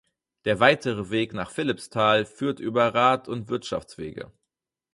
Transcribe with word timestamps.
Der 0.45 0.59
weitere 0.59 1.11
Weg 1.11 1.35
nach 1.35 1.51
Philippsthal 1.51 2.25
führt 2.25 2.59
über 2.59 2.95
Rad- 2.95 3.27
und 3.27 3.49
Wirtschaftswege. 3.49 4.31